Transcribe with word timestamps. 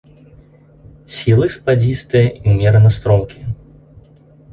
Схілы 1.15 1.45
спадзістыя 1.55 2.27
і 2.31 2.55
ўмерана 2.55 2.89
стромкія. 2.97 3.45